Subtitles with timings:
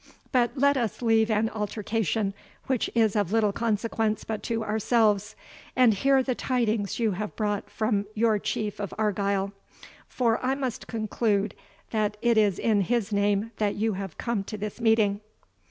[0.31, 2.33] But let us leave an altercation,
[2.65, 5.35] which is of little consequence but to ourselves,
[5.75, 9.53] and hear the tidings you have brought from your Chief of Argyle;
[10.07, 11.53] for I must conclude
[11.91, 15.21] that it is in his name that you have come to this meeting."